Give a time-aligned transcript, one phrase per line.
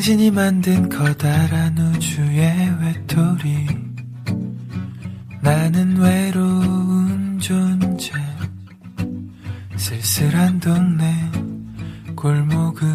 [0.00, 3.66] 당신이 만든 커다란 우주의 외톨이.
[5.42, 8.10] 나는 외로운 존재.
[9.76, 11.14] 쓸쓸한 동네
[12.16, 12.88] 골목을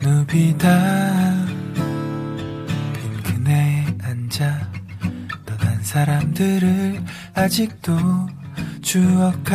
[0.00, 1.46] 누비다.
[2.92, 4.72] 빈 그네에 앉아
[5.46, 7.96] 떠난 사람들을 아직도
[8.82, 9.45] 추억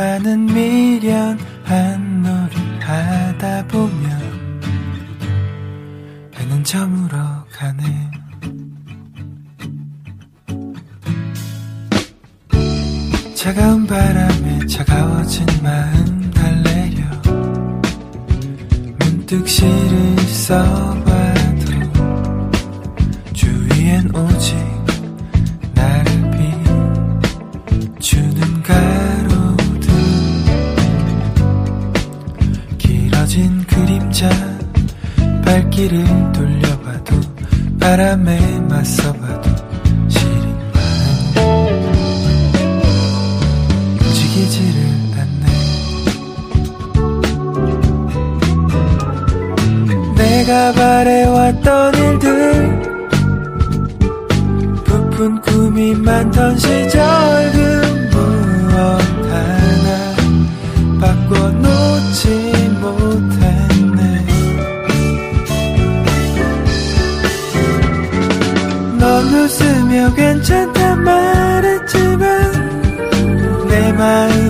[35.51, 37.19] 발길을 돌려봐도
[37.77, 38.39] 바람에
[38.69, 39.49] 맞서봐도
[40.07, 41.33] 시린 마음
[43.99, 44.79] 움직이지를
[45.17, 45.45] 않네.
[50.15, 52.81] 내가 바래왔던 일들
[54.85, 57.59] 부푼 꿈이 많던 시절 그
[58.15, 60.15] 무엇 하나
[61.01, 62.50] 바꿔놓지
[70.09, 72.51] 괜찮다 말했지만
[73.69, 74.40] 내 마음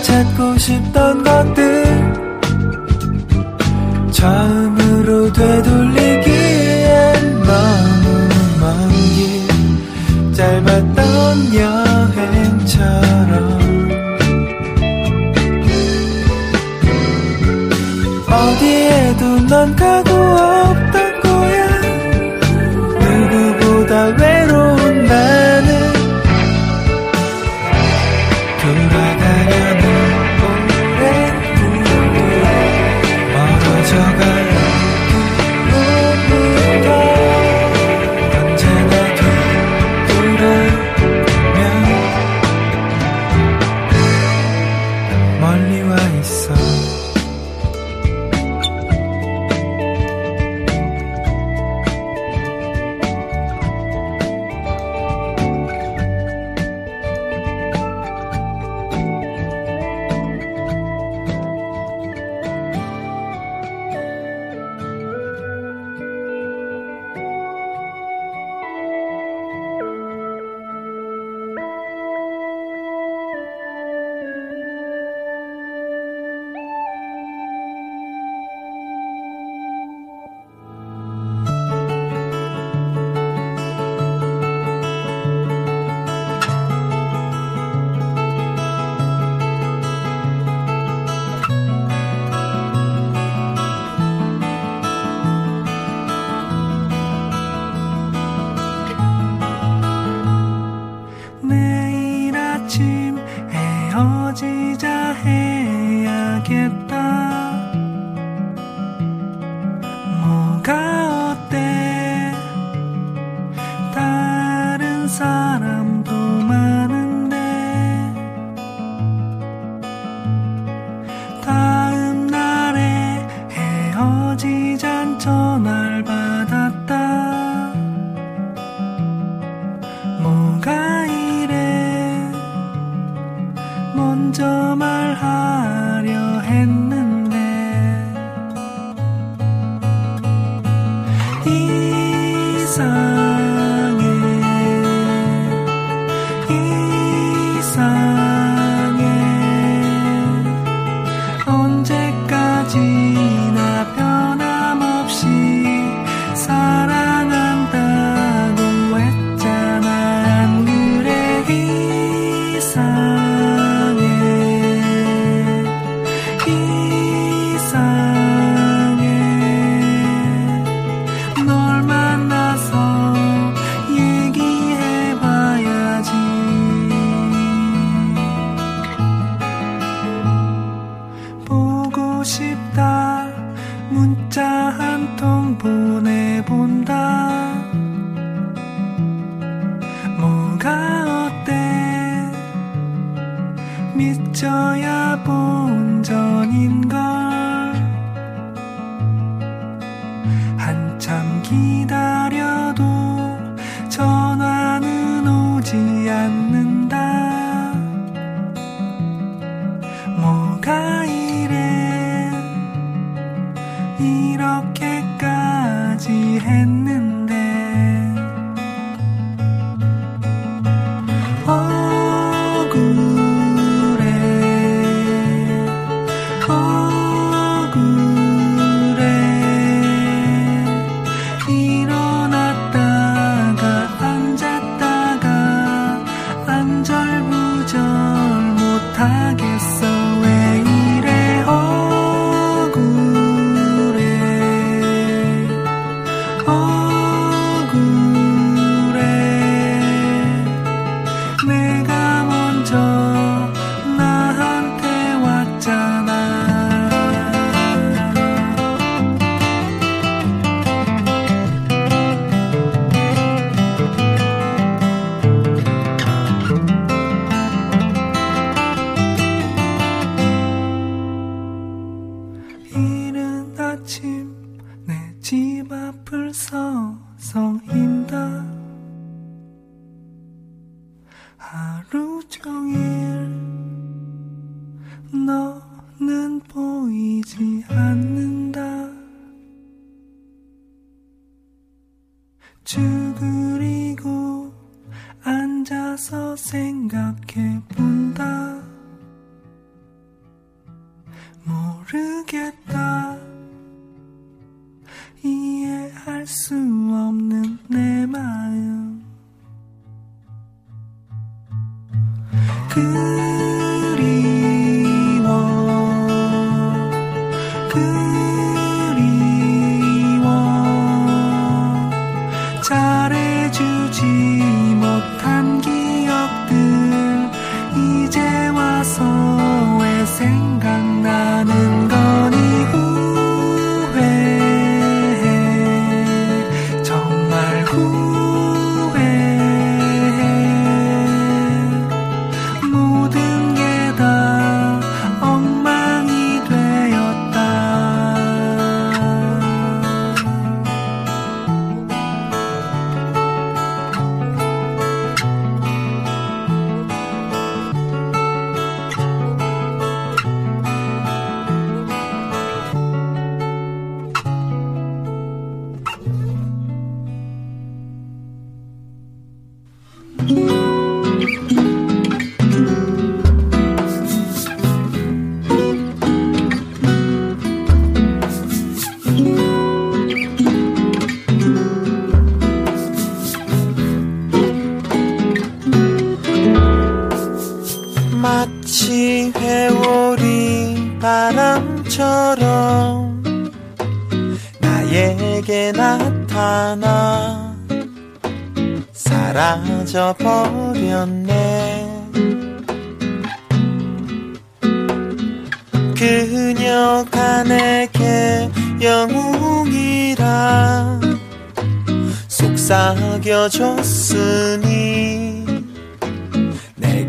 [0.00, 1.82] 찾고 싶던 것들.
[4.12, 8.28] 처음으로 되돌리기엔 너무
[8.60, 13.32] 먼 길 짧았던 여행처럼.
[18.28, 20.10] 어디에도 넌 가고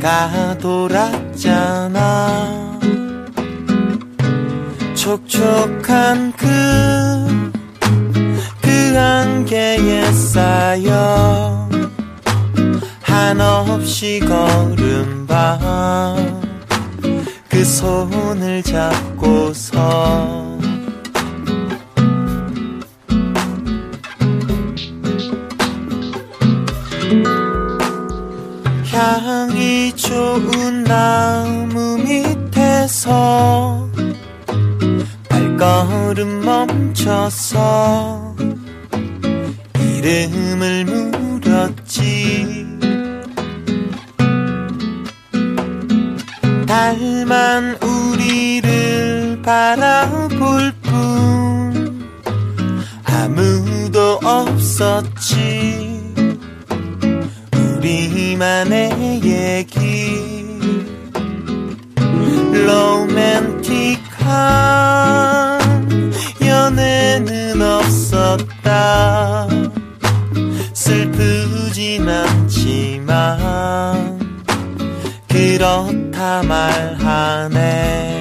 [0.04, 1.98] 다 돌았잖아.
[4.94, 6.46] 촉촉한 그,
[8.62, 11.70] 그 안개에 쌓여
[13.02, 16.18] 한없이 걸음바
[17.48, 20.53] 그 손을 잡고서
[30.34, 33.88] 무더운 나무 밑에서
[35.30, 38.36] 발걸음 멈춰서
[39.80, 42.66] 이름을 물었지.
[46.66, 52.10] 달만 우리를 바라볼 뿐
[53.06, 55.93] 아무도 없었지.
[57.84, 60.24] 우리만의 얘기.
[62.66, 63.84] 로맨틱한
[66.42, 69.48] 연애는 없었다.
[70.74, 73.50] 슬프진 않지만
[75.28, 78.13] 그렇다 말하네.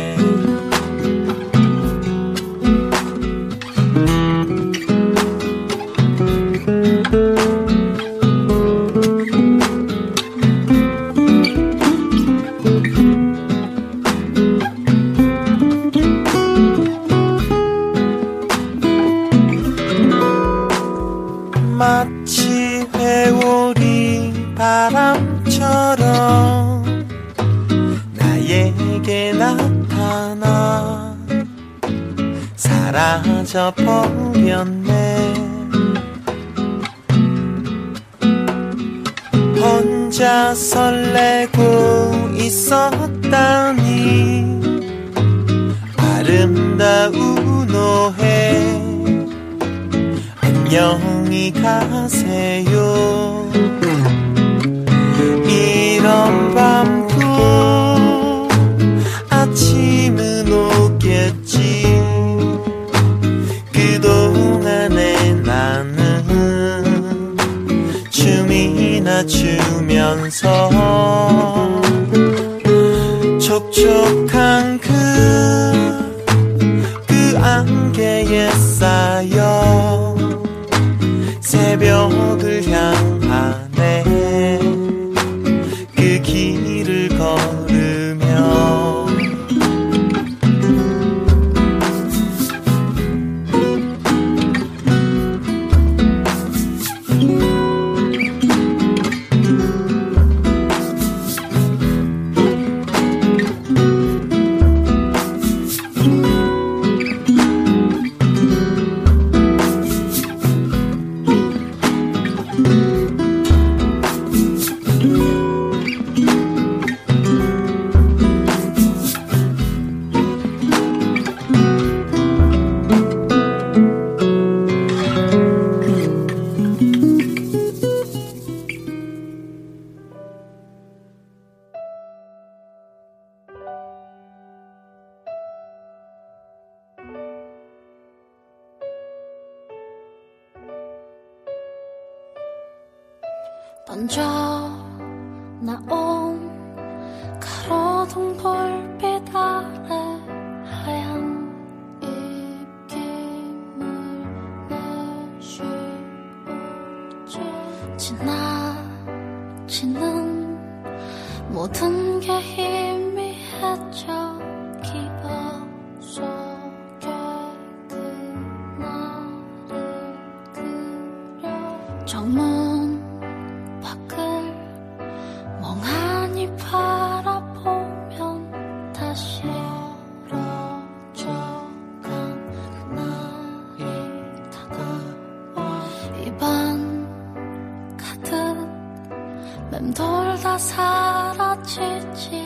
[190.59, 192.42] 사라지지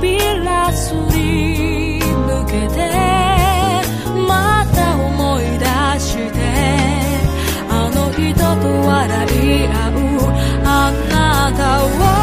[0.00, 2.88] 扉すり抜けて
[4.26, 5.66] また思い出
[6.00, 6.40] して
[7.68, 10.02] あの人と笑い合う
[10.64, 11.84] あなた
[12.16, 12.19] を